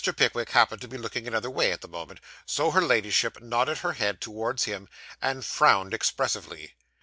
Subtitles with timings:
[0.17, 3.93] Pickwick happened to be looking another way at the moment, so her Ladyship nodded her
[3.93, 4.89] head towards him,
[5.21, 6.73] and frowned expressively.